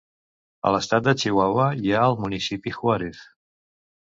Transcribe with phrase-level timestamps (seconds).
[0.69, 3.21] A l'estat de Chihuahua hi ha el municipi Juárez.